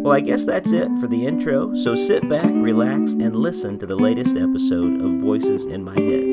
Well, 0.00 0.12
I 0.12 0.20
guess 0.20 0.44
that's 0.44 0.72
it 0.72 0.88
for 1.00 1.06
the 1.06 1.24
intro, 1.26 1.74
so 1.74 1.94
sit 1.94 2.28
back, 2.28 2.50
relax, 2.54 3.12
and 3.12 3.36
listen 3.36 3.78
to 3.78 3.86
the 3.86 3.96
latest 3.96 4.36
episode 4.36 5.00
of 5.00 5.20
Voices 5.20 5.64
in 5.66 5.84
My 5.84 5.94
Head. 5.94 6.24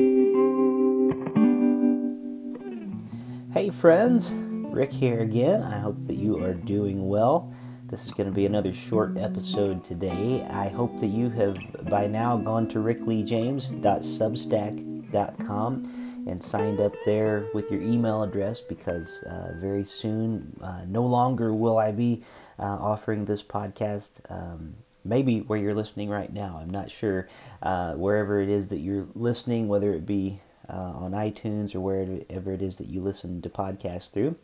Hey, 3.52 3.70
friends, 3.70 4.32
Rick 4.34 4.92
here 4.92 5.20
again. 5.20 5.62
I 5.62 5.78
hope 5.78 6.04
that 6.06 6.16
you 6.16 6.42
are 6.42 6.54
doing 6.54 7.08
well. 7.08 7.54
This 7.86 8.06
is 8.06 8.12
going 8.12 8.28
to 8.28 8.34
be 8.34 8.46
another 8.46 8.72
short 8.72 9.18
episode 9.18 9.84
today. 9.84 10.46
I 10.50 10.68
hope 10.68 11.00
that 11.00 11.08
you 11.08 11.28
have 11.30 11.56
by 11.88 12.06
now 12.06 12.36
gone 12.36 12.68
to 12.68 12.78
rickleejames.substack.com 12.78 14.96
com 15.12 15.82
and 16.26 16.42
signed 16.42 16.80
up 16.80 16.92
there 17.04 17.46
with 17.54 17.70
your 17.70 17.80
email 17.80 18.22
address 18.22 18.60
because 18.60 19.22
uh, 19.24 19.54
very 19.56 19.84
soon, 19.84 20.56
uh, 20.60 20.82
no 20.86 21.02
longer 21.02 21.54
will 21.54 21.78
I 21.78 21.92
be 21.92 22.22
uh, 22.58 22.64
offering 22.64 23.24
this 23.24 23.42
podcast. 23.42 24.20
Um, 24.28 24.74
maybe 25.04 25.40
where 25.40 25.58
you're 25.58 25.74
listening 25.74 26.10
right 26.10 26.32
now. 26.32 26.58
I'm 26.60 26.70
not 26.70 26.90
sure. 26.90 27.28
Uh, 27.62 27.94
wherever 27.94 28.40
it 28.40 28.48
is 28.48 28.68
that 28.68 28.78
you're 28.78 29.06
listening, 29.14 29.68
whether 29.68 29.94
it 29.94 30.04
be 30.04 30.40
uh, 30.68 30.72
on 30.72 31.12
iTunes 31.12 31.74
or 31.74 31.80
wherever 31.80 32.52
it 32.52 32.62
is 32.62 32.76
that 32.78 32.88
you 32.88 33.00
listen 33.00 33.40
to 33.42 33.48
podcasts 33.48 34.10
through. 34.10 34.36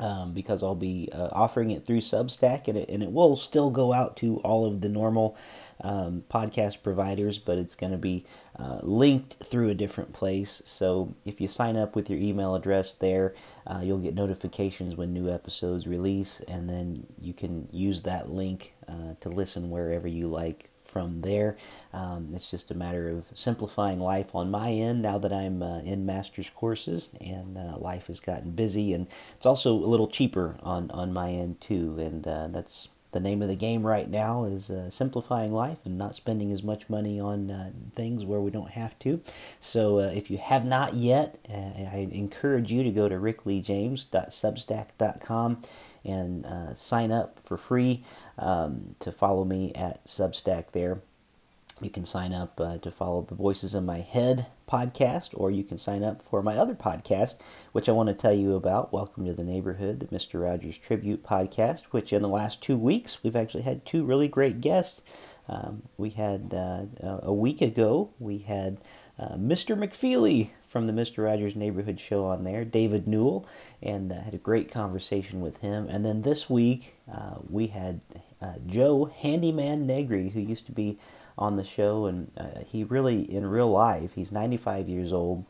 Um, 0.00 0.32
because 0.32 0.62
I'll 0.62 0.76
be 0.76 1.08
uh, 1.12 1.30
offering 1.32 1.70
it 1.70 1.84
through 1.84 2.02
Substack, 2.02 2.68
and 2.68 2.78
it, 2.78 2.88
and 2.88 3.02
it 3.02 3.10
will 3.10 3.34
still 3.34 3.68
go 3.68 3.92
out 3.92 4.16
to 4.18 4.36
all 4.38 4.64
of 4.64 4.80
the 4.80 4.88
normal 4.88 5.36
um, 5.80 6.24
podcast 6.30 6.82
providers, 6.82 7.38
but 7.38 7.58
it's 7.58 7.74
going 7.74 7.92
to 7.92 7.98
be 7.98 8.24
uh, 8.58 8.78
linked 8.82 9.34
through 9.44 9.68
a 9.68 9.74
different 9.74 10.12
place. 10.12 10.62
So 10.64 11.14
if 11.24 11.40
you 11.40 11.48
sign 11.48 11.76
up 11.76 11.94
with 11.96 12.10
your 12.10 12.18
email 12.18 12.54
address 12.54 12.94
there, 12.94 13.34
uh, 13.66 13.80
you'll 13.82 13.98
get 13.98 14.14
notifications 14.14 14.96
when 14.96 15.12
new 15.12 15.28
episodes 15.28 15.86
release, 15.86 16.40
and 16.48 16.68
then 16.68 17.06
you 17.20 17.32
can 17.32 17.68
use 17.72 18.02
that 18.02 18.30
link 18.30 18.74
uh, 18.88 19.14
to 19.20 19.28
listen 19.28 19.70
wherever 19.70 20.08
you 20.08 20.26
like 20.28 20.70
from 20.98 21.20
there. 21.20 21.56
Um, 21.92 22.32
it's 22.34 22.50
just 22.50 22.72
a 22.72 22.74
matter 22.74 23.08
of 23.08 23.26
simplifying 23.32 24.00
life 24.00 24.34
on 24.34 24.50
my 24.50 24.72
end 24.72 25.02
now 25.02 25.16
that 25.18 25.32
I'm 25.32 25.62
uh, 25.62 25.78
in 25.82 26.04
master's 26.04 26.50
courses 26.50 27.10
and 27.20 27.56
uh, 27.56 27.78
life 27.78 28.08
has 28.08 28.18
gotten 28.18 28.50
busy, 28.50 28.92
and 28.92 29.06
it's 29.36 29.46
also 29.46 29.72
a 29.72 29.86
little 29.86 30.08
cheaper 30.08 30.56
on, 30.60 30.90
on 30.90 31.12
my 31.12 31.30
end 31.30 31.60
too, 31.60 31.96
and 32.00 32.26
uh, 32.26 32.48
that's 32.48 32.88
the 33.12 33.20
name 33.20 33.42
of 33.42 33.48
the 33.48 33.56
game 33.56 33.86
right 33.86 34.08
now 34.08 34.44
is 34.44 34.70
uh, 34.70 34.90
simplifying 34.90 35.52
life 35.52 35.78
and 35.84 35.96
not 35.96 36.14
spending 36.14 36.52
as 36.52 36.62
much 36.62 36.90
money 36.90 37.18
on 37.18 37.50
uh, 37.50 37.70
things 37.94 38.24
where 38.24 38.40
we 38.40 38.50
don't 38.50 38.72
have 38.72 38.98
to. 39.00 39.20
So 39.60 39.98
uh, 39.98 40.12
if 40.14 40.30
you 40.30 40.38
have 40.38 40.64
not 40.64 40.94
yet, 40.94 41.38
uh, 41.50 41.72
I 41.92 42.08
encourage 42.10 42.72
you 42.72 42.82
to 42.82 42.90
go 42.90 43.08
to 43.08 43.16
rickleejames.substack.com 43.16 45.62
and 46.04 46.46
uh, 46.46 46.74
sign 46.74 47.10
up 47.10 47.40
for 47.42 47.56
free 47.56 48.04
um, 48.38 48.94
to 49.00 49.10
follow 49.10 49.44
me 49.44 49.72
at 49.74 50.04
Substack 50.04 50.66
there. 50.72 51.00
You 51.80 51.90
can 51.90 52.04
sign 52.04 52.32
up 52.32 52.60
uh, 52.60 52.78
to 52.78 52.90
follow 52.90 53.22
the 53.22 53.36
Voices 53.36 53.72
in 53.72 53.86
My 53.86 54.00
Head 54.00 54.46
podcast, 54.68 55.30
or 55.34 55.48
you 55.50 55.62
can 55.62 55.78
sign 55.78 56.02
up 56.02 56.20
for 56.20 56.42
my 56.42 56.56
other 56.56 56.74
podcast, 56.74 57.36
which 57.70 57.88
I 57.88 57.92
want 57.92 58.08
to 58.08 58.14
tell 58.14 58.32
you 58.32 58.56
about. 58.56 58.92
Welcome 58.92 59.26
to 59.26 59.32
the 59.32 59.44
Neighborhood, 59.44 60.00
the 60.00 60.06
Mr. 60.06 60.42
Rogers 60.42 60.76
Tribute 60.76 61.22
podcast, 61.22 61.84
which 61.92 62.12
in 62.12 62.22
the 62.22 62.28
last 62.28 62.60
two 62.62 62.76
weeks 62.76 63.22
we've 63.22 63.36
actually 63.36 63.62
had 63.62 63.86
two 63.86 64.04
really 64.04 64.26
great 64.26 64.60
guests. 64.60 65.02
Um, 65.48 65.82
we 65.96 66.10
had 66.10 66.52
uh, 66.52 67.20
a 67.22 67.32
week 67.32 67.62
ago, 67.62 68.10
we 68.18 68.38
had 68.38 68.78
uh, 69.16 69.36
Mr. 69.36 69.78
McFeely 69.78 70.50
from 70.66 70.88
the 70.88 70.92
Mr. 70.92 71.24
Rogers 71.24 71.54
Neighborhood 71.54 72.00
Show 72.00 72.24
on 72.24 72.42
there, 72.42 72.64
David 72.64 73.06
Newell, 73.06 73.46
and 73.80 74.10
uh, 74.10 74.20
had 74.22 74.34
a 74.34 74.38
great 74.38 74.70
conversation 74.70 75.40
with 75.40 75.58
him. 75.58 75.86
And 75.88 76.04
then 76.04 76.22
this 76.22 76.50
week 76.50 76.96
uh, 77.10 77.36
we 77.48 77.68
had 77.68 78.00
uh, 78.42 78.54
Joe 78.66 79.04
Handyman 79.06 79.86
Negri, 79.86 80.30
who 80.30 80.40
used 80.40 80.66
to 80.66 80.72
be 80.72 80.98
on 81.38 81.56
the 81.56 81.64
show, 81.64 82.06
and 82.06 82.30
uh, 82.36 82.60
he 82.66 82.84
really, 82.84 83.22
in 83.22 83.46
real 83.46 83.70
life, 83.70 84.14
he's 84.14 84.32
95 84.32 84.88
years 84.88 85.12
old 85.12 85.44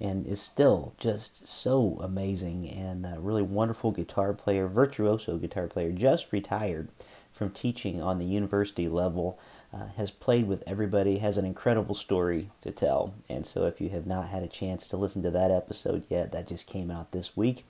and 0.00 0.26
is 0.26 0.40
still 0.40 0.94
just 0.98 1.46
so 1.46 1.98
amazing 2.00 2.68
and 2.68 3.04
a 3.04 3.20
really 3.20 3.42
wonderful 3.42 3.92
guitar 3.92 4.32
player, 4.32 4.66
virtuoso 4.66 5.36
guitar 5.36 5.68
player, 5.68 5.92
just 5.92 6.32
retired 6.32 6.88
from 7.30 7.50
teaching 7.50 8.00
on 8.02 8.18
the 8.18 8.24
university 8.24 8.88
level. 8.88 9.38
Uh, 9.74 9.86
has 9.96 10.10
played 10.10 10.46
with 10.46 10.62
everybody, 10.66 11.16
has 11.16 11.38
an 11.38 11.46
incredible 11.46 11.94
story 11.94 12.50
to 12.60 12.70
tell. 12.70 13.14
And 13.30 13.46
so, 13.46 13.64
if 13.64 13.80
you 13.80 13.88
have 13.88 14.06
not 14.06 14.28
had 14.28 14.42
a 14.42 14.46
chance 14.46 14.86
to 14.88 14.98
listen 14.98 15.22
to 15.22 15.30
that 15.30 15.50
episode 15.50 16.04
yet, 16.10 16.30
that 16.32 16.46
just 16.46 16.66
came 16.66 16.90
out 16.90 17.12
this 17.12 17.38
week. 17.38 17.64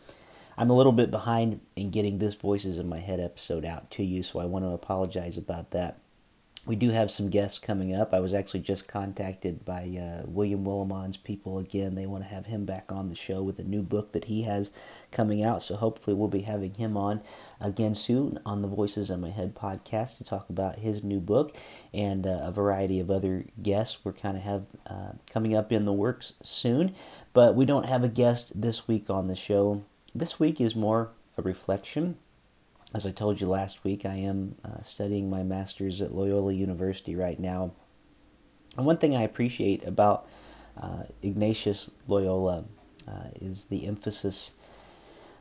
I'm 0.59 0.69
a 0.69 0.77
little 0.77 0.91
bit 0.91 1.13
behind 1.13 1.61
in 1.77 1.91
getting 1.91 2.19
this 2.19 2.35
Voices 2.35 2.77
in 2.77 2.89
My 2.89 2.99
Head 2.99 3.21
episode 3.21 3.65
out 3.65 3.89
to 3.93 4.05
you, 4.05 4.25
so 4.25 4.41
I 4.41 4.47
want 4.47 4.65
to 4.65 4.71
apologize 4.71 5.39
about 5.39 5.71
that 5.71 6.02
we 6.65 6.77
do 6.77 6.91
have 6.91 7.11
some 7.11 7.29
guests 7.29 7.59
coming 7.59 7.93
up. 7.93 8.15
I 8.15 8.21
was 8.21 8.33
actually 8.33 8.61
just 8.61 8.87
contacted 8.87 9.65
by 9.65 9.83
uh, 10.01 10.25
William 10.27 10.65
Willimon's 10.65 11.17
people 11.17 11.59
again. 11.59 11.97
They 11.97 12.07
want 12.07 12.23
to 12.23 12.31
have 12.31 12.47
him 12.47 12.65
back 12.65 12.93
on 12.93 13.09
the 13.09 13.17
show 13.17 13.43
with 13.43 13.59
a 13.59 13.65
new 13.65 13.83
book 13.83 14.13
that 14.13 14.27
he 14.27 14.43
has 14.43 14.71
coming 15.11 15.43
out. 15.43 15.63
So 15.63 15.75
hopefully 15.75 16.15
we'll 16.15 16.29
be 16.29 16.43
having 16.43 16.75
him 16.75 16.97
on 16.97 17.21
again 17.61 17.97
soon 17.97 18.39
on 18.47 18.63
the 18.63 18.69
Voices 18.69 19.11
in 19.11 19.21
My 19.21 19.31
Head 19.31 19.57
podcast 19.57 20.19
to 20.19 20.25
talk 20.25 20.49
about 20.49 20.79
his 20.79 21.03
new 21.03 21.19
book 21.19 21.57
and 21.93 22.27
uh, 22.29 22.41
a 22.43 22.53
variety 22.53 23.01
of 23.01 23.11
other 23.11 23.45
guests 23.61 23.99
we're 24.05 24.13
kind 24.13 24.37
of 24.37 24.45
have 24.45 24.67
uh, 24.87 25.13
coming 25.29 25.57
up 25.57 25.73
in 25.73 25.85
the 25.85 25.93
works 25.93 26.35
soon. 26.45 26.95
But 27.33 27.57
we 27.57 27.65
don't 27.65 27.87
have 27.87 28.05
a 28.05 28.09
guest 28.09 28.61
this 28.61 28.87
week 28.87 29.11
on 29.11 29.27
the 29.27 29.35
show. 29.35 29.83
This 30.15 30.39
week 30.39 30.61
is 30.61 30.77
more 30.77 31.11
a 31.37 31.43
reflection 31.43 32.19
as 32.95 33.07
I 33.07 33.11
told 33.11 33.41
you 33.41 33.49
last 33.49 33.85
week, 33.85 34.05
I 34.05 34.17
am 34.17 34.57
uh, 34.65 34.83
studying 34.83 35.31
my 35.31 35.43
master's 35.43 36.03
at 36.03 36.15
Loyola 36.15 36.53
University 36.53 37.17
right 37.17 37.39
now. 37.39 37.73
And 38.77 38.85
one 38.85 38.99
thing 38.99 39.17
I 39.17 39.23
appreciate 39.23 39.87
about 39.87 40.27
uh, 40.81 41.05
Ignatius 41.23 41.91
Loyola 42.07 42.65
uh, 43.09 43.29
is 43.41 43.65
the 43.65 43.87
emphasis 43.87 44.53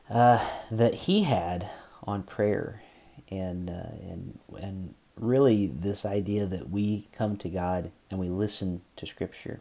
uh, 0.10 0.46
that 0.70 0.96
he 0.96 1.24
had 1.24 1.70
on 2.04 2.24
prayer 2.24 2.82
and, 3.30 3.70
uh, 3.70 3.96
and, 4.02 4.40
and 4.60 4.94
really 5.18 5.68
this 5.68 6.06
idea 6.06 6.46
that 6.46 6.70
we 6.70 7.08
come 7.14 7.38
to 7.38 7.50
God 7.50 7.92
and 8.10 8.20
we 8.20 8.30
listen 8.30 8.82
to 8.96 9.06
Scripture 9.06 9.60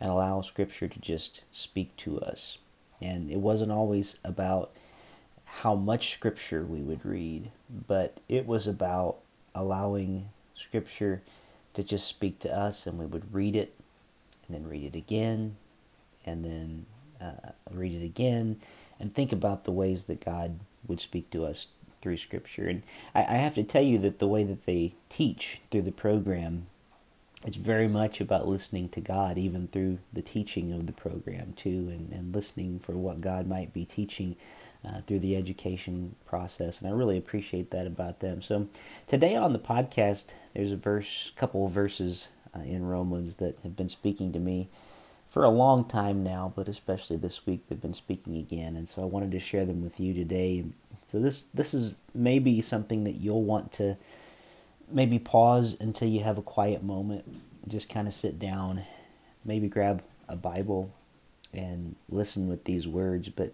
and 0.00 0.10
allow 0.10 0.40
Scripture 0.40 0.88
to 0.88 0.98
just 1.00 1.44
speak 1.50 1.96
to 1.96 2.20
us. 2.20 2.58
And 3.00 3.30
it 3.30 3.38
wasn't 3.38 3.72
always 3.72 4.18
about 4.24 4.72
how 5.46 5.74
much 5.74 6.12
scripture 6.12 6.64
we 6.64 6.80
would 6.80 7.04
read, 7.04 7.50
but 7.86 8.18
it 8.28 8.46
was 8.46 8.66
about 8.66 9.16
allowing 9.54 10.28
scripture 10.54 11.22
to 11.74 11.82
just 11.82 12.06
speak 12.06 12.38
to 12.40 12.54
us 12.54 12.86
and 12.86 12.98
we 12.98 13.06
would 13.06 13.32
read 13.32 13.56
it 13.56 13.74
and 14.46 14.56
then 14.56 14.68
read 14.68 14.84
it 14.84 14.96
again 14.96 15.56
and 16.24 16.44
then 16.44 16.86
uh, 17.20 17.50
read 17.70 17.92
it 17.92 18.04
again 18.04 18.60
and 19.00 19.14
think 19.14 19.32
about 19.32 19.64
the 19.64 19.72
ways 19.72 20.04
that 20.04 20.24
God 20.24 20.60
would 20.86 21.00
speak 21.00 21.30
to 21.30 21.44
us 21.44 21.68
through 22.00 22.16
scripture. 22.16 22.66
And 22.68 22.82
I, 23.14 23.20
I 23.20 23.36
have 23.36 23.54
to 23.54 23.62
tell 23.62 23.82
you 23.82 23.98
that 23.98 24.18
the 24.18 24.26
way 24.26 24.44
that 24.44 24.66
they 24.66 24.94
teach 25.08 25.60
through 25.70 25.82
the 25.82 25.92
program 25.92 26.66
it's 27.44 27.56
very 27.56 27.86
much 27.86 28.20
about 28.20 28.48
listening 28.48 28.88
to 28.90 29.00
God, 29.00 29.38
even 29.38 29.68
through 29.68 29.98
the 30.12 30.22
teaching 30.22 30.72
of 30.72 30.86
the 30.86 30.92
program, 30.92 31.52
too, 31.52 31.88
and, 31.90 32.12
and 32.12 32.34
listening 32.34 32.80
for 32.80 32.92
what 32.92 33.20
God 33.20 33.46
might 33.46 33.72
be 33.72 33.84
teaching 33.84 34.34
uh, 34.86 35.00
through 35.06 35.18
the 35.18 35.36
education 35.36 36.14
process, 36.26 36.80
and 36.80 36.88
I 36.88 36.92
really 36.92 37.18
appreciate 37.18 37.70
that 37.70 37.86
about 37.86 38.20
them. 38.20 38.40
So 38.40 38.68
today 39.06 39.34
on 39.34 39.52
the 39.52 39.58
podcast, 39.58 40.26
there's 40.54 40.72
a 40.72 40.76
verse, 40.76 41.32
couple 41.36 41.66
of 41.66 41.72
verses 41.72 42.28
uh, 42.54 42.60
in 42.60 42.86
Romans 42.86 43.34
that 43.36 43.58
have 43.62 43.76
been 43.76 43.88
speaking 43.88 44.32
to 44.32 44.38
me 44.38 44.68
for 45.28 45.44
a 45.44 45.50
long 45.50 45.84
time 45.84 46.22
now, 46.22 46.52
but 46.54 46.68
especially 46.68 47.16
this 47.16 47.46
week 47.46 47.60
they've 47.68 47.80
been 47.80 47.94
speaking 47.94 48.36
again, 48.36 48.76
and 48.76 48.88
so 48.88 49.02
I 49.02 49.06
wanted 49.06 49.32
to 49.32 49.40
share 49.40 49.64
them 49.64 49.82
with 49.82 49.98
you 49.98 50.14
today. 50.14 50.64
So 51.08 51.20
this 51.20 51.46
this 51.52 51.74
is 51.74 51.98
maybe 52.14 52.60
something 52.60 53.04
that 53.04 53.16
you'll 53.16 53.44
want 53.44 53.72
to 53.72 53.96
maybe 54.88 55.18
pause 55.18 55.76
until 55.80 56.08
you 56.08 56.22
have 56.22 56.38
a 56.38 56.42
quiet 56.42 56.82
moment, 56.82 57.24
just 57.66 57.88
kind 57.88 58.06
of 58.06 58.14
sit 58.14 58.38
down, 58.38 58.82
maybe 59.44 59.68
grab 59.68 60.02
a 60.28 60.36
Bible 60.36 60.92
and 61.52 61.96
listen 62.08 62.48
with 62.48 62.64
these 62.64 62.86
words. 62.86 63.28
But 63.28 63.52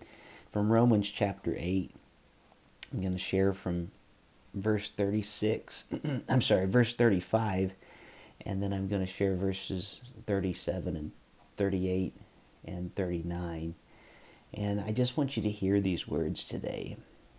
from 0.52 0.70
Romans 0.70 1.10
chapter 1.10 1.56
8, 1.58 1.90
I'm 2.93 3.00
going 3.00 3.14
to 3.14 3.19
share 3.19 3.52
from 3.54 3.90
verse 4.54 4.90
36, 4.90 5.87
I'm 6.28 6.43
sorry, 6.43 6.66
verse 6.66 6.94
35, 6.94 7.72
and 8.44 8.62
then 8.62 8.72
I'm 8.72 8.87
going 8.87 9.00
to 9.00 9.10
share 9.10 9.34
verses 9.34 10.02
37 10.26 10.94
and 10.94 11.12
38 11.56 12.14
and 12.66 12.94
39. 12.94 13.75
And 14.54 14.81
I 14.81 14.93
just 14.93 15.16
want 15.16 15.37
you 15.37 15.43
to 15.43 15.50
hear 15.50 15.81
these 15.81 16.06
words 16.06 16.44
today 16.44 16.98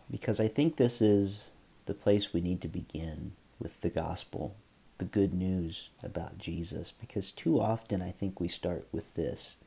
because 0.10 0.40
I 0.40 0.48
think 0.48 0.76
this 0.76 1.02
is 1.02 1.52
the 1.86 1.94
place 1.94 2.34
we 2.34 2.42
need 2.42 2.62
to 2.62 2.68
begin 2.68 3.34
with 3.60 3.82
the 3.82 3.90
gospel, 3.90 4.56
the 4.98 5.06
good 5.06 5.34
news 5.34 5.90
about 6.02 6.40
Jesus, 6.40 6.92
because 6.92 7.32
too 7.32 7.62
often 7.62 8.02
I 8.02 8.10
think 8.10 8.40
we 8.40 8.48
start 8.48 8.88
with 8.92 9.14
this. 9.14 9.58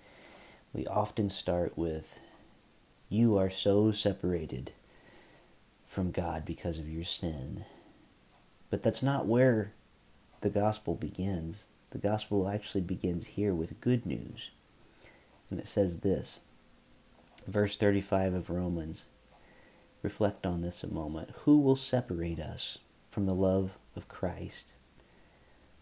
We 0.73 0.87
often 0.87 1.31
start 1.31 1.77
with, 1.77 2.19
You 3.09 3.39
are 3.39 3.51
so 3.51 3.93
separated 3.93 4.73
from 5.87 6.11
God 6.11 6.45
because 6.45 6.79
of 6.79 6.89
your 6.89 7.05
sin. 7.05 7.65
But 8.69 8.83
that's 8.83 9.03
not 9.03 9.27
where 9.27 9.73
the 10.41 10.51
gospel 10.51 10.97
begins. 10.97 11.67
The 11.91 11.99
gospel 11.99 12.49
actually 12.49 12.81
begins 12.81 13.27
here 13.27 13.55
with 13.55 13.81
good 13.81 14.05
news. 14.05 14.51
And 15.51 15.61
it 15.61 15.69
says 15.69 16.01
this, 16.01 16.41
verse 17.47 17.77
35 17.77 18.35
of 18.35 18.51
Romans. 18.51 19.05
Reflect 20.03 20.45
on 20.45 20.63
this 20.63 20.83
a 20.83 20.89
moment. 20.89 21.31
Who 21.45 21.59
will 21.59 21.77
separate 21.77 22.41
us 22.41 22.79
from 23.09 23.25
the 23.25 23.35
love 23.35 23.79
of 23.95 24.09
Christ? 24.09 24.73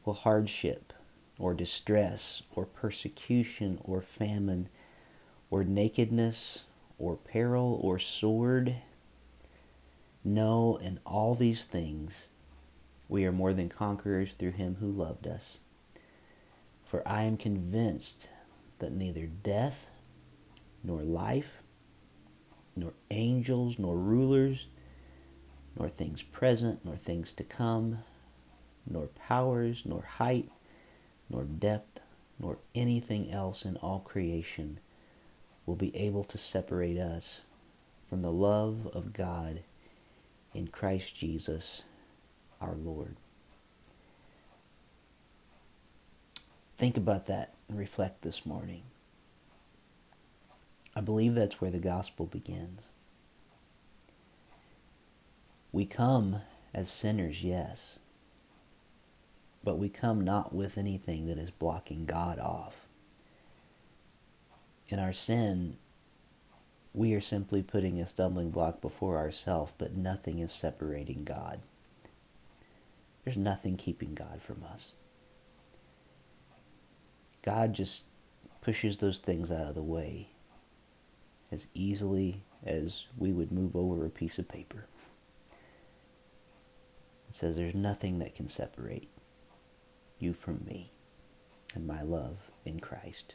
Will 0.05 0.13
hardship 0.13 0.93
or 1.39 1.55
distress 1.55 2.43
or 2.55 2.67
persecution 2.67 3.81
or 3.83 4.03
famine 4.03 4.69
or 5.51 5.65
nakedness 5.65 6.65
or 6.99 7.17
peril 7.17 7.79
or 7.83 7.99
sword? 7.99 8.77
No, 10.23 10.77
in 10.77 11.01
all 11.05 11.35
these 11.35 11.65
things 11.65 12.27
we 13.09 13.27
are 13.27 13.33
more 13.33 13.53
than 13.53 13.69
conquerors 13.69 14.33
through 14.33 14.53
him 14.53 14.77
who 14.81 14.87
loved 14.87 15.27
us. 15.27 15.61
For 16.85 17.07
I 17.07 17.23
am 17.23 17.37
convinced 17.37 18.29
that 18.79 18.93
neither 18.93 19.27
death, 19.27 19.91
nor 20.83 21.03
life, 21.03 21.59
nor 22.77 22.93
angels, 23.11 23.79
nor 23.79 23.97
rulers, 23.97 24.67
nor 25.79 25.89
things 25.89 26.23
present, 26.23 26.85
nor 26.85 26.97
things 26.97 27.33
to 27.35 27.45
come, 27.45 27.99
nor 28.87 29.07
powers, 29.07 29.83
nor 29.85 30.03
height, 30.03 30.51
nor 31.29 31.45
depth, 31.45 32.01
nor 32.39 32.59
anything 32.75 33.31
else 33.31 33.65
in 33.65 33.77
all 33.77 34.01
creation 34.01 34.79
will 35.67 35.77
be 35.77 35.95
able 35.97 36.25
to 36.25 36.39
separate 36.39 36.99
us 36.99 37.43
from 38.09 38.21
the 38.21 38.33
love 38.33 38.89
of 38.93 39.13
God 39.13 39.61
in 40.53 40.69
Christ 40.69 41.17
Jesus 41.17 41.83
our 42.61 42.75
Lord. 42.75 43.17
Think 46.77 46.97
about 46.97 47.27
that 47.27 47.55
and 47.69 47.79
reflect 47.79 48.23
this 48.23 48.45
morning. 48.45 48.83
I 50.97 51.01
believe 51.01 51.35
that's 51.35 51.61
where 51.61 51.71
the 51.71 51.79
gospel 51.79 52.27
begins. 52.27 52.89
We 55.73 55.87
come 55.87 56.43
as 56.73 56.89
sinners, 56.89 57.43
yes, 57.43 57.99
but 59.65 59.79
we 59.79 59.89
come 59.89 60.21
not 60.21 60.55
with 60.55 60.79
anything 60.79 61.27
that 61.27 61.39
is 61.39 61.51
blocking 61.51 62.05
God 62.05 62.39
off. 62.39 62.84
In 64.95 65.01
our 65.01 65.13
sin, 65.13 65.77
we 66.93 67.15
are 67.15 67.21
simply 67.21 67.65
putting 67.65 68.01
a 68.01 68.07
stumbling 68.07 68.51
block 68.51 68.81
before 68.81 69.19
ourselves, 69.19 69.75
but 69.77 69.97
nothing 69.97 70.39
is 70.39 70.53
separating 70.53 71.25
God. 71.25 71.63
There's 73.25 73.37
nothing 73.37 73.77
keeping 73.77 74.15
God 74.15 74.41
from 74.41 74.63
us. 74.63 74.93
God 77.43 77.73
just 77.73 78.05
pushes 78.61 78.99
those 78.99 79.19
things 79.19 79.51
out 79.51 79.67
of 79.67 79.75
the 79.75 79.83
way 79.83 80.29
as 81.51 81.67
easily 81.75 82.45
as 82.65 83.07
we 83.19 83.33
would 83.33 83.51
move 83.51 83.75
over 83.75 84.07
a 84.07 84.11
piece 84.11 84.39
of 84.39 84.47
paper. 84.47 84.87
It 87.29 87.35
says 87.35 87.57
there's 87.57 87.75
nothing 87.75 88.21
that 88.21 88.37
can 88.37 88.47
separate 88.47 89.11
you 90.21 90.33
from 90.33 90.65
me 90.65 90.93
and 91.75 91.85
my 91.85 92.03
love 92.03 92.37
in 92.65 92.79
Christ. 92.79 93.35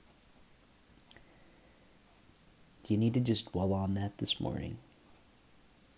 You 2.91 2.97
need 2.97 3.13
to 3.13 3.21
just 3.21 3.53
dwell 3.53 3.71
on 3.71 3.93
that 3.93 4.17
this 4.17 4.41
morning? 4.41 4.77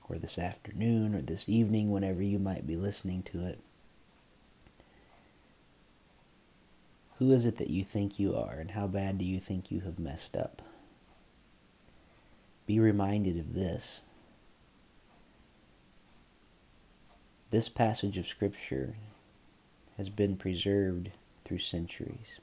Or 0.07 0.19
this 0.19 0.37
afternoon, 0.37 1.15
or 1.15 1.23
this 1.23 1.49
evening, 1.49 1.89
whenever 1.89 2.21
you 2.21 2.37
might 2.37 2.67
be 2.67 2.75
listening 2.75 3.23
to 3.23 3.43
it? 3.47 3.59
Who 7.17 7.31
is 7.31 7.45
it 7.45 7.57
that 7.57 7.71
you 7.71 7.83
think 7.83 8.19
you 8.19 8.35
are, 8.35 8.53
and 8.53 8.69
how 8.69 8.85
bad 8.85 9.17
do 9.17 9.25
you 9.25 9.39
think 9.39 9.71
you 9.71 9.79
have 9.79 9.97
messed 9.97 10.37
up? 10.37 10.61
Be 12.67 12.79
reminded 12.79 13.39
of 13.39 13.55
this. 13.55 14.01
This 17.49 17.69
passage 17.69 18.19
of 18.19 18.27
Scripture 18.27 18.97
has 19.97 20.11
been 20.11 20.35
preserved 20.35 21.09
through 21.43 21.57
centuries. 21.57 22.39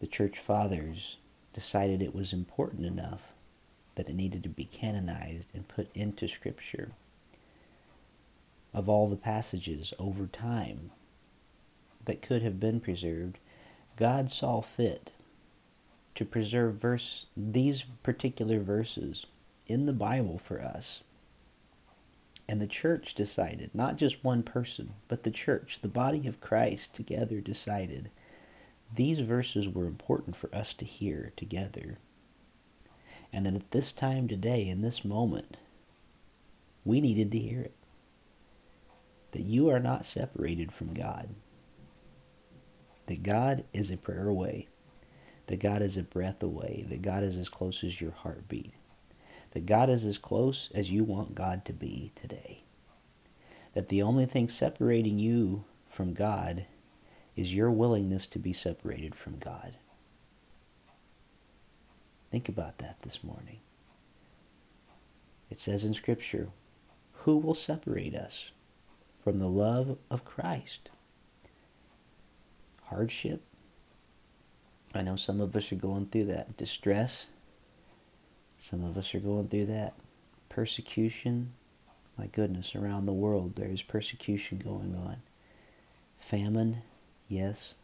The 0.00 0.06
church 0.06 0.38
fathers 0.38 1.18
decided 1.52 2.02
it 2.02 2.14
was 2.14 2.32
important 2.32 2.86
enough 2.86 3.32
that 3.94 4.08
it 4.08 4.14
needed 4.14 4.42
to 4.42 4.48
be 4.48 4.64
canonized 4.64 5.50
and 5.54 5.68
put 5.68 5.88
into 5.94 6.26
Scripture. 6.26 6.92
Of 8.72 8.88
all 8.88 9.08
the 9.08 9.16
passages 9.16 9.92
over 9.98 10.26
time 10.26 10.90
that 12.04 12.22
could 12.22 12.42
have 12.42 12.58
been 12.58 12.80
preserved, 12.80 13.38
God 13.96 14.30
saw 14.30 14.62
fit 14.62 15.12
to 16.14 16.24
preserve 16.24 16.76
verse 16.76 17.26
these 17.36 17.82
particular 18.02 18.60
verses 18.60 19.26
in 19.66 19.86
the 19.86 19.92
Bible 19.92 20.38
for 20.38 20.60
us. 20.60 21.02
And 22.48 22.60
the 22.60 22.66
church 22.66 23.14
decided, 23.14 23.70
not 23.74 23.96
just 23.96 24.24
one 24.24 24.42
person, 24.42 24.94
but 25.08 25.22
the 25.22 25.30
church, 25.30 25.80
the 25.80 25.88
body 25.88 26.26
of 26.26 26.40
Christ 26.40 26.94
together 26.94 27.40
decided 27.40 28.10
these 28.94 29.20
verses 29.20 29.68
were 29.68 29.86
important 29.86 30.36
for 30.36 30.54
us 30.54 30.74
to 30.74 30.84
hear 30.84 31.32
together. 31.36 31.96
And 33.32 33.46
that 33.46 33.54
at 33.54 33.70
this 33.70 33.92
time 33.92 34.28
today, 34.28 34.68
in 34.68 34.82
this 34.82 35.04
moment, 35.04 35.56
we 36.84 37.00
needed 37.00 37.32
to 37.32 37.38
hear 37.38 37.62
it. 37.62 37.74
That 39.30 39.42
you 39.42 39.70
are 39.70 39.80
not 39.80 40.04
separated 40.04 40.72
from 40.72 40.92
God. 40.92 41.30
That 43.06 43.22
God 43.22 43.64
is 43.72 43.90
a 43.90 43.96
prayer 43.96 44.28
away, 44.28 44.68
that 45.46 45.60
God 45.60 45.82
is 45.82 45.96
a 45.96 46.02
breath 46.02 46.42
away, 46.42 46.84
that 46.88 47.02
God 47.02 47.24
is 47.24 47.38
as 47.38 47.48
close 47.48 47.82
as 47.82 48.00
your 48.00 48.12
heartbeat, 48.12 48.72
that 49.52 49.66
God 49.66 49.90
is 49.90 50.04
as 50.04 50.18
close 50.18 50.70
as 50.74 50.90
you 50.90 51.02
want 51.02 51.34
God 51.34 51.64
to 51.64 51.72
be 51.72 52.12
today, 52.14 52.62
that 53.74 53.88
the 53.88 54.02
only 54.02 54.24
thing 54.24 54.48
separating 54.48 55.18
you 55.18 55.64
from 55.90 56.14
God 56.14 56.66
is 57.36 57.54
your 57.54 57.70
willingness 57.70 58.26
to 58.28 58.38
be 58.38 58.52
separated 58.52 59.14
from 59.14 59.38
God. 59.38 59.74
Think 62.30 62.48
about 62.48 62.78
that 62.78 63.00
this 63.00 63.22
morning. 63.22 63.60
It 65.50 65.58
says 65.58 65.84
in 65.84 65.94
Scripture, 65.94 66.48
Who 67.24 67.36
will 67.36 67.54
separate 67.54 68.14
us 68.14 68.50
from 69.22 69.38
the 69.38 69.48
love 69.48 69.98
of 70.10 70.24
Christ? 70.24 70.88
hardship, 72.92 73.40
I 74.94 75.00
know 75.00 75.16
some 75.16 75.40
of 75.40 75.56
us 75.56 75.72
are 75.72 75.76
going 75.76 76.06
through 76.06 76.26
that 76.26 76.56
distress. 76.58 77.28
Some 78.58 78.84
of 78.84 78.98
us 78.98 79.14
are 79.14 79.20
going 79.20 79.48
through 79.48 79.66
that 79.66 79.94
persecution. 80.50 81.54
My 82.18 82.26
goodness, 82.26 82.76
around 82.76 83.06
the 83.06 83.12
world 83.14 83.56
there's 83.56 83.80
persecution 83.80 84.58
going 84.58 84.94
on. 84.94 85.22
Famine, 86.18 86.82
yes. 87.32 87.76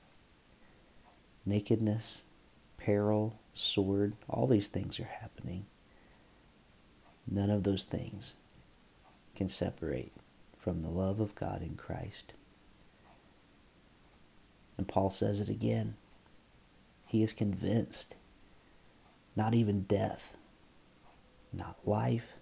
Nakedness, 1.46 2.24
peril, 2.76 3.38
sword, 3.54 4.14
all 4.28 4.46
these 4.46 4.68
things 4.68 5.00
are 5.00 5.04
happening. 5.04 5.66
None 7.26 7.50
of 7.50 7.62
those 7.62 7.84
things 7.84 8.34
can 9.34 9.48
separate 9.48 10.12
from 10.58 10.82
the 10.82 10.88
love 10.90 11.20
of 11.20 11.34
God 11.34 11.62
in 11.62 11.76
Christ. 11.76 12.34
And 14.76 14.86
Paul 14.86 15.10
says 15.10 15.40
it 15.40 15.48
again. 15.48 15.96
He 17.06 17.22
is 17.22 17.32
convinced 17.32 18.16
not 19.34 19.54
even 19.54 19.82
death, 19.82 20.36
not 21.52 21.76
life, 21.86 22.34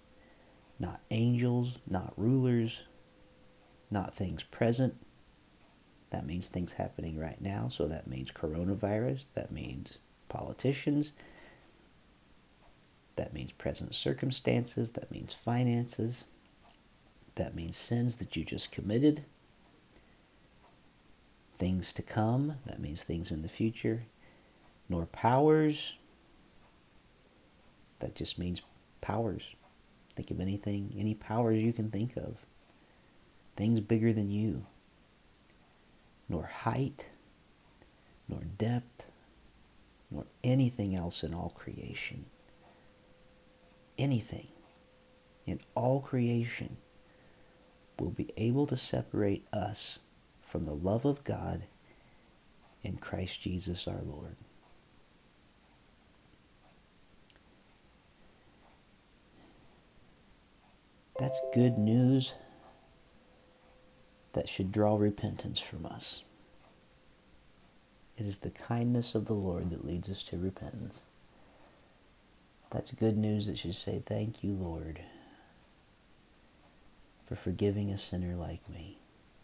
not 0.78 1.00
angels, 1.10 1.78
not 1.86 2.12
rulers, 2.16 2.82
not 3.90 4.14
things 4.14 4.42
present. 4.42 4.96
That 6.10 6.26
means 6.26 6.46
things 6.46 6.74
happening 6.74 7.18
right 7.18 7.40
now. 7.40 7.68
So 7.68 7.86
that 7.86 8.06
means 8.06 8.30
coronavirus. 8.30 9.26
That 9.34 9.50
means 9.50 9.98
politicians. 10.28 11.12
That 13.16 13.32
means 13.32 13.52
present 13.52 13.94
circumstances. 13.94 14.90
That 14.90 15.10
means 15.10 15.34
finances. 15.34 16.26
That 17.34 17.54
means 17.54 17.76
sins 17.76 18.16
that 18.16 18.36
you 18.36 18.44
just 18.44 18.72
committed. 18.72 19.24
Things 21.58 21.92
to 21.94 22.02
come. 22.02 22.56
That 22.66 22.80
means 22.80 23.02
things 23.02 23.30
in 23.30 23.42
the 23.42 23.48
future. 23.48 24.04
Nor 24.88 25.06
powers. 25.06 25.94
That 27.98 28.14
just 28.14 28.38
means 28.38 28.62
powers. 29.00 29.54
Think 30.14 30.30
of 30.30 30.40
anything, 30.40 30.94
any 30.96 31.14
powers 31.14 31.62
you 31.62 31.72
can 31.72 31.90
think 31.90 32.16
of. 32.16 32.36
Things 33.54 33.80
bigger 33.80 34.12
than 34.12 34.30
you. 34.30 34.66
Nor 36.28 36.44
height, 36.44 37.08
nor 38.28 38.40
depth, 38.58 39.10
nor 40.10 40.24
anything 40.42 40.94
else 40.94 41.22
in 41.22 41.32
all 41.34 41.50
creation. 41.50 42.26
Anything 43.98 44.48
in 45.46 45.60
all 45.74 46.00
creation 46.00 46.76
will 47.98 48.10
be 48.10 48.32
able 48.36 48.66
to 48.66 48.76
separate 48.76 49.46
us 49.52 50.00
from 50.40 50.64
the 50.64 50.74
love 50.74 51.04
of 51.04 51.24
God 51.24 51.62
in 52.82 52.96
Christ 52.96 53.40
Jesus 53.40 53.88
our 53.88 54.02
Lord. 54.04 54.36
That's 61.18 61.40
good 61.54 61.78
news 61.78 62.34
that 64.36 64.50
should 64.50 64.70
draw 64.70 64.94
repentance 64.96 65.58
from 65.58 65.86
us. 65.86 66.22
It 68.18 68.26
is 68.26 68.38
the 68.38 68.50
kindness 68.50 69.14
of 69.14 69.24
the 69.24 69.32
Lord 69.32 69.70
that 69.70 69.86
leads 69.86 70.10
us 70.10 70.22
to 70.24 70.36
repentance. 70.36 71.04
That's 72.70 72.92
good 72.92 73.16
news 73.16 73.46
that 73.46 73.56
should 73.56 73.74
say, 73.74 74.02
Thank 74.04 74.44
you, 74.44 74.52
Lord, 74.52 75.00
for 77.26 77.34
forgiving 77.34 77.90
a 77.90 77.96
sinner 77.96 78.36
like 78.36 78.68
me. 78.68 78.98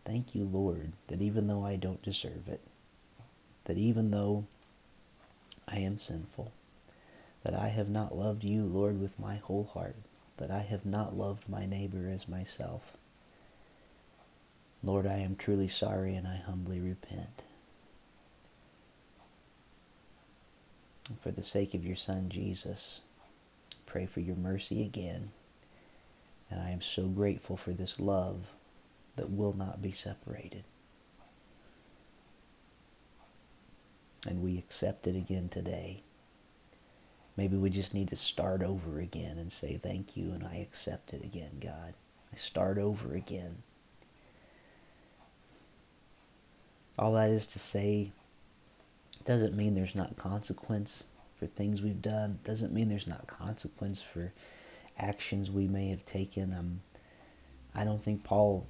Thank 0.05 0.35
you, 0.35 0.45
Lord, 0.45 0.93
that 1.07 1.23
even 1.23 1.47
though 1.47 1.65
I 1.65 1.77
don't 1.77 2.03
deserve 2.03 2.47
it, 2.47 2.61
that 3.65 3.79
even 3.79 4.11
though 4.11 4.45
I 5.67 5.79
am 5.79 5.97
sinful, 5.97 6.53
that 7.45 7.55
I 7.55 7.69
have 7.69 7.89
not 7.89 8.15
loved 8.15 8.45
you, 8.45 8.65
Lord, 8.65 9.01
with 9.01 9.19
my 9.19 9.37
whole 9.37 9.71
heart, 9.73 9.97
that 10.37 10.51
I 10.51 10.61
have 10.61 10.85
not 10.85 11.17
loved 11.17 11.49
my 11.49 11.65
neighbor 11.65 12.11
as 12.13 12.29
myself. 12.29 12.99
Lord, 14.85 15.07
I 15.07 15.19
am 15.19 15.37
truly 15.37 15.69
sorry 15.69 16.17
and 16.17 16.27
I 16.27 16.37
humbly 16.37 16.81
repent. 16.81 17.45
For 21.21 21.31
the 21.31 21.43
sake 21.43 21.75
of 21.75 21.85
your 21.85 21.97
Son, 21.97 22.29
Jesus, 22.29 23.03
pray 23.87 24.07
for 24.07 24.21
your 24.21 24.37
mercy 24.37 24.83
again. 24.83 25.31
And 26.51 26.61
I 26.61 26.71
am 26.71 26.83
so 26.83 27.07
grateful 27.07 27.57
for 27.57 27.73
this 27.73 28.01
love 28.01 28.47
that 29.17 29.31
will 29.31 29.53
not 29.53 29.81
be 29.81 29.93
separated. 29.93 30.65
And 34.27 34.43
we 34.43 34.59
accept 34.59 35.07
it 35.07 35.17
again 35.17 35.49
today. 35.49 36.03
Maybe 37.37 37.57
we 37.57 37.71
just 37.71 37.95
need 37.95 38.09
to 38.09 38.17
start 38.17 38.63
over 38.63 39.01
again 39.01 39.39
and 39.39 39.51
say 39.53 39.79
thank 39.83 40.17
you 40.17 40.33
and 40.33 40.45
I 40.45 40.57
accept 40.57 41.15
it 41.15 41.25
again, 41.25 41.59
God. 41.61 41.95
I 42.33 42.37
start 42.37 42.79
over 42.79 43.15
again. 43.15 43.63
All 46.99 47.15
that 47.15 47.31
is 47.31 47.47
to 47.49 47.59
say 47.59 48.13
doesn't 49.25 49.57
mean 49.57 49.75
there's 49.75 49.95
not 49.95 50.17
consequence 50.17 51.05
for 51.39 51.47
things 51.47 51.83
we've 51.83 52.03
done. 52.03 52.39
Doesn't 52.45 52.73
mean 52.73 52.89
there's 52.89 53.07
not 53.07 53.27
consequence 53.27 54.03
for 54.03 54.33
actions 54.99 55.51
we 55.51 55.67
may 55.67 55.89
have 55.89 56.05
taken. 56.05 56.53
Um, 56.53 56.81
I 57.75 57.85
don't 57.85 58.03
think 58.03 58.25
Paul, 58.25 58.67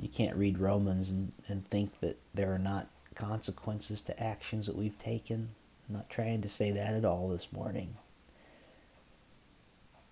you 0.00 0.08
can't 0.08 0.36
read 0.36 0.58
Romans 0.58 1.10
and, 1.10 1.32
and 1.46 1.68
think 1.68 2.00
that 2.00 2.18
there 2.34 2.52
are 2.52 2.58
not 2.58 2.88
consequences 3.14 4.00
to 4.02 4.22
actions 4.22 4.66
that 4.66 4.76
we've 4.76 4.98
taken. 4.98 5.50
I'm 5.88 5.96
not 5.96 6.08
trying 6.08 6.40
to 6.42 6.48
say 6.48 6.70
that 6.70 6.94
at 6.94 7.04
all 7.04 7.28
this 7.28 7.52
morning. 7.52 7.96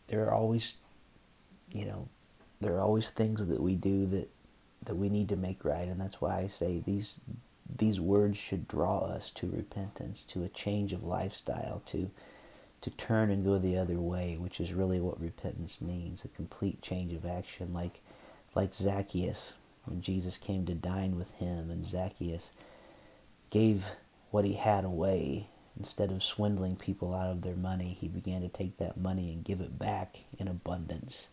There 0.09 0.25
are 0.27 0.35
always, 0.35 0.77
you 1.73 1.85
know, 1.85 2.09
there 2.61 2.75
are 2.75 2.81
always 2.81 3.11
things 3.11 3.47
that 3.47 3.61
we 3.61 3.75
do 3.75 4.07
that 4.07 4.31
that 4.85 4.95
we 4.95 5.09
need 5.09 5.29
to 5.31 5.37
make 5.37 5.65
right, 5.65 5.89
and 5.89 6.01
that's 6.01 6.21
why 6.21 6.39
I 6.39 6.47
say 6.47 6.81
these 6.85 7.21
these 7.75 8.01
words 8.01 8.39
should 8.39 8.69
draw 8.69 8.99
us 8.99 9.31
to 9.33 9.51
repentance, 9.51 10.25
to 10.25 10.45
a 10.45 10.49
change 10.49 10.93
of 10.93 11.05
lifestyle, 11.05 11.83
to 11.87 12.11
to 12.83 12.91
turn 12.91 13.31
and 13.31 13.45
go 13.45 13.59
the 13.59 13.77
other 13.77 13.99
way, 13.99 14.37
which 14.39 14.61
is 14.61 14.73
really 14.73 15.01
what 15.01 15.21
repentance 15.21 15.81
means, 15.81 16.25
a 16.25 16.29
complete 16.29 16.83
change 16.83 17.13
of 17.13 17.25
action, 17.27 17.73
like 17.73 18.01
like 18.55 18.75
Zacchaeus 18.75 19.55
when 19.85 20.01
Jesus 20.03 20.39
came 20.39 20.67
to 20.67 20.75
dine 20.75 21.17
with 21.17 21.31
him 21.33 21.71
and 21.71 21.85
Zacchaeus 21.85 22.53
gave 23.51 23.93
what 24.31 24.45
he 24.45 24.55
had 24.55 24.85
away 24.85 25.49
Instead 25.79 26.11
of 26.11 26.23
swindling 26.23 26.77
people 26.77 27.15
out 27.15 27.31
of 27.31 27.43
their 27.43 27.55
money, 27.55 27.97
he 28.01 28.09
began 28.09 28.41
to 28.41 28.49
take 28.49 28.79
that 28.79 28.97
money 28.97 29.31
and 29.33 29.45
give 29.45 29.61
it 29.61 29.79
back 29.79 30.25
in 30.39 30.49
abundance. 30.49 31.29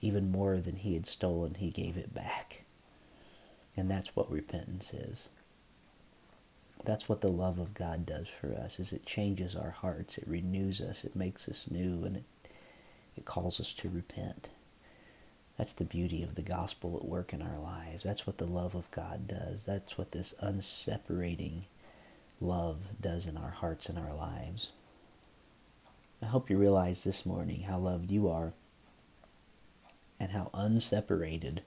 Even 0.00 0.32
more 0.32 0.58
than 0.58 0.76
he 0.76 0.94
had 0.94 1.06
stolen, 1.06 1.54
he 1.54 1.70
gave 1.70 1.96
it 1.96 2.12
back. 2.12 2.64
And 3.76 3.88
that's 3.88 4.16
what 4.16 4.30
repentance 4.30 4.92
is. 4.92 5.28
That's 6.88 7.06
what 7.06 7.20
the 7.20 7.28
love 7.28 7.58
of 7.58 7.74
God 7.74 8.06
does 8.06 8.28
for 8.28 8.54
us 8.54 8.80
is 8.80 8.94
it 8.94 9.04
changes 9.04 9.54
our 9.54 9.72
hearts, 9.72 10.16
it 10.16 10.26
renews 10.26 10.80
us, 10.80 11.04
it 11.04 11.14
makes 11.14 11.46
us 11.46 11.70
new, 11.70 12.02
and 12.02 12.16
it, 12.16 12.24
it 13.14 13.26
calls 13.26 13.60
us 13.60 13.74
to 13.74 13.90
repent. 13.90 14.48
That's 15.58 15.74
the 15.74 15.84
beauty 15.84 16.22
of 16.22 16.34
the 16.34 16.40
gospel 16.40 16.96
at 16.96 17.04
work 17.04 17.34
in 17.34 17.42
our 17.42 17.58
lives. 17.58 18.04
That's 18.04 18.26
what 18.26 18.38
the 18.38 18.46
love 18.46 18.74
of 18.74 18.90
God 18.90 19.28
does. 19.28 19.64
That's 19.64 19.98
what 19.98 20.12
this 20.12 20.34
unseparating 20.42 21.64
love 22.40 22.78
does 22.98 23.26
in 23.26 23.36
our 23.36 23.50
hearts 23.50 23.90
and 23.90 23.98
our 23.98 24.14
lives. 24.14 24.70
I 26.22 26.26
hope 26.26 26.48
you 26.48 26.56
realize 26.56 27.04
this 27.04 27.26
morning 27.26 27.64
how 27.64 27.76
loved 27.76 28.10
you 28.10 28.30
are 28.30 28.54
and 30.18 30.30
how 30.30 30.48
unseparated 30.54 31.60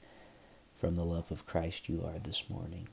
from 0.80 0.96
the 0.96 1.06
love 1.06 1.32
of 1.32 1.46
Christ 1.46 1.88
you 1.88 2.04
are 2.04 2.18
this 2.18 2.50
morning. 2.50 2.88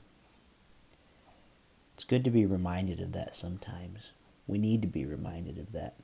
It's 1.99 2.05
good 2.05 2.23
to 2.23 2.31
be 2.31 2.45
reminded 2.45 3.01
of 3.01 3.11
that 3.11 3.35
sometimes. 3.35 4.11
We 4.47 4.57
need 4.57 4.81
to 4.83 4.87
be 4.87 5.03
reminded 5.03 5.57
of 5.57 5.73
that, 5.73 5.95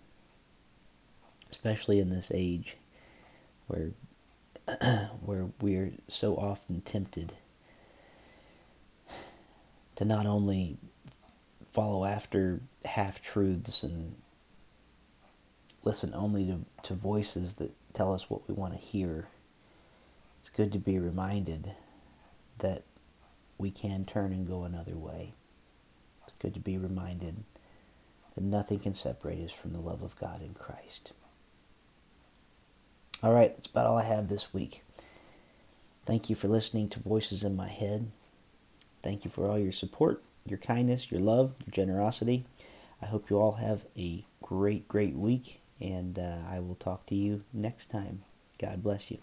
especially 1.49 1.99
in 1.99 2.09
this 2.09 2.33
age 2.35 2.75
where 3.67 3.91
where 5.25 5.47
we're 5.61 5.93
so 6.09 6.35
often 6.35 6.81
tempted 6.81 7.31
to 9.95 10.03
not 10.03 10.25
only 10.25 10.75
follow 11.71 12.03
after 12.03 12.59
half 12.83 13.21
truths 13.21 13.81
and 13.81 14.17
listen 15.85 16.11
only 16.13 16.45
to, 16.45 16.59
to 16.83 16.93
voices 16.93 17.53
that 17.53 17.71
tell 17.93 18.13
us 18.13 18.29
what 18.29 18.45
we 18.49 18.53
want 18.53 18.73
to 18.73 18.79
hear. 18.79 19.29
It's 20.41 20.49
good 20.49 20.73
to 20.73 20.77
be 20.77 20.99
reminded 20.99 21.71
that 22.57 22.83
we 23.57 23.71
can 23.71 24.03
turn 24.03 24.33
and 24.33 24.45
go 24.45 24.65
another 24.65 24.97
way. 24.97 25.31
It's 26.27 26.37
good 26.39 26.53
to 26.53 26.59
be 26.59 26.77
reminded 26.77 27.43
that 28.35 28.43
nothing 28.43 28.79
can 28.79 28.93
separate 28.93 29.43
us 29.43 29.51
from 29.51 29.71
the 29.71 29.79
love 29.79 30.01
of 30.01 30.19
God 30.19 30.41
in 30.41 30.53
Christ. 30.53 31.13
All 33.23 33.33
right, 33.33 33.55
that's 33.55 33.67
about 33.67 33.85
all 33.87 33.97
I 33.97 34.03
have 34.03 34.27
this 34.27 34.53
week. 34.53 34.83
Thank 36.05 36.29
you 36.29 36.35
for 36.35 36.47
listening 36.47 36.89
to 36.89 36.99
Voices 36.99 37.43
in 37.43 37.55
My 37.55 37.69
Head. 37.69 38.11
Thank 39.01 39.25
you 39.25 39.31
for 39.31 39.49
all 39.49 39.57
your 39.57 39.71
support 39.71 40.21
your 40.45 40.59
kindness, 40.59 41.11
your 41.11 41.21
love, 41.21 41.53
your 41.65 41.71
generosity. 41.71 42.45
I 43.01 43.07
hope 43.07 43.29
you 43.29 43.39
all 43.39 43.53
have 43.53 43.85
a 43.97 44.25
great, 44.41 44.87
great 44.87 45.15
week, 45.15 45.59
and 45.81 46.17
uh, 46.17 46.37
I 46.47 46.59
will 46.59 46.75
talk 46.75 47.05
to 47.07 47.15
you 47.15 47.43
next 47.53 47.89
time. 47.89 48.23
God 48.59 48.83
bless 48.83 49.11
you. 49.11 49.17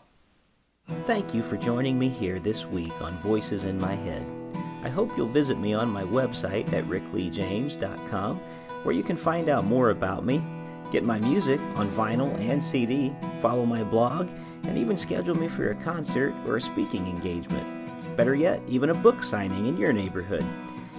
Thank 1.06 1.32
you 1.32 1.42
for 1.42 1.56
joining 1.56 1.98
me 1.98 2.08
here 2.08 2.40
this 2.40 2.66
week 2.66 2.92
on 3.00 3.16
Voices 3.18 3.64
in 3.64 3.80
My 3.80 3.94
Head. 3.94 4.41
I 4.82 4.88
hope 4.88 5.16
you'll 5.16 5.28
visit 5.28 5.58
me 5.58 5.74
on 5.74 5.88
my 5.88 6.02
website 6.04 6.72
at 6.72 6.84
rickleejames.com 6.84 8.40
where 8.82 8.94
you 8.94 9.02
can 9.02 9.16
find 9.16 9.48
out 9.48 9.64
more 9.64 9.90
about 9.90 10.24
me, 10.24 10.42
get 10.90 11.04
my 11.04 11.18
music 11.20 11.60
on 11.76 11.90
vinyl 11.92 12.34
and 12.40 12.62
CD, 12.62 13.12
follow 13.40 13.64
my 13.64 13.84
blog, 13.84 14.28
and 14.66 14.76
even 14.76 14.96
schedule 14.96 15.36
me 15.36 15.48
for 15.48 15.70
a 15.70 15.74
concert 15.76 16.34
or 16.46 16.56
a 16.56 16.60
speaking 16.60 17.06
engagement. 17.06 18.16
Better 18.16 18.34
yet, 18.34 18.60
even 18.68 18.90
a 18.90 18.94
book 18.94 19.22
signing 19.22 19.66
in 19.66 19.76
your 19.76 19.92
neighborhood. 19.92 20.44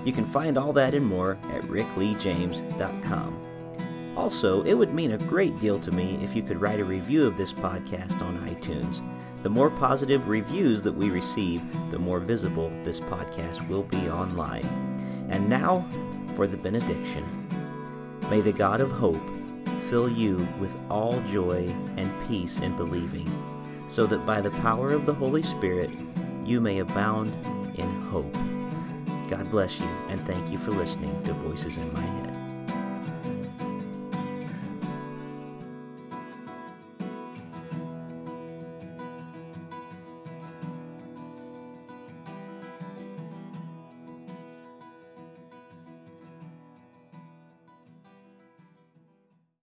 You 0.06 0.12
can 0.12 0.26
find 0.26 0.58
all 0.58 0.74
that 0.74 0.94
and 0.94 1.06
more 1.06 1.38
at 1.52 1.62
rickleejames.com. 1.64 3.40
Also, 4.16 4.64
it 4.64 4.74
would 4.74 4.94
mean 4.94 5.14
a 5.14 5.18
great 5.18 5.60
deal 5.60 5.80
to 5.80 5.92
me 5.92 6.20
if 6.22 6.36
you 6.36 6.44
could 6.44 6.62
write 6.62 6.80
a 6.80 6.86
review 6.86 7.26
of 7.26 7.38
this 7.38 7.52
podcast 7.52 8.22
on 8.22 8.48
iTunes. 8.48 9.02
The 9.44 9.50
more 9.50 9.70
positive 9.70 10.30
reviews 10.30 10.82
that 10.84 10.96
we 10.96 11.10
receive, 11.10 11.62
the 11.92 12.00
more 12.00 12.20
visible 12.20 12.72
this 12.84 13.02
podcast 13.02 13.68
will 13.68 13.84
be 13.84 14.10
online. 14.10 14.66
And 15.30 15.50
now 15.50 15.86
for 16.36 16.48
the 16.48 16.58
benediction. 16.58 17.26
May 18.30 18.40
the 18.40 18.54
God 18.54 18.80
of 18.80 18.90
hope 18.90 19.22
fill 19.90 20.10
you 20.10 20.38
with 20.60 20.72
all 20.90 21.22
joy 21.24 21.68
and 21.98 22.28
peace 22.28 22.60
in 22.60 22.76
believing, 22.78 23.30
so 23.90 24.06
that 24.08 24.26
by 24.26 24.40
the 24.40 24.52
power 24.52 24.94
of 24.94 25.06
the 25.06 25.14
Holy 25.14 25.44
Spirit 25.44 25.92
you 26.46 26.62
may 26.62 26.80
abound 26.80 27.34
in 27.76 28.02
hope. 28.04 28.34
God 29.30 29.52
bless 29.52 29.78
you, 29.78 29.88
and 30.10 30.22
thank 30.22 30.52
you 30.52 30.58
for 30.58 30.72
listening 30.72 31.22
to 31.24 31.34
Voices 31.34 31.78
in 31.78 31.94
My 31.94 32.02
Head. 32.02 32.23